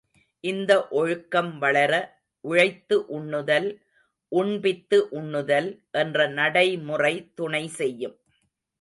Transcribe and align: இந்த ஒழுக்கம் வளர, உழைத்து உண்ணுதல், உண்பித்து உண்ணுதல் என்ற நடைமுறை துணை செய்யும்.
இந்த 0.43 0.71
ஒழுக்கம் 0.91 1.51
வளர, 1.57 1.91
உழைத்து 2.45 2.97
உண்ணுதல், 3.09 3.69
உண்பித்து 4.31 4.99
உண்ணுதல் 5.11 5.69
என்ற 5.91 6.27
நடைமுறை 6.29 7.15
துணை 7.33 7.63
செய்யும். 7.79 8.17